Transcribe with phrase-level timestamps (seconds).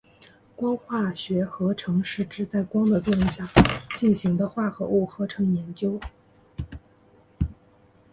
[0.55, 3.47] 光化学合成是指在光的作用下
[3.95, 5.99] 进行的化合物合成研究。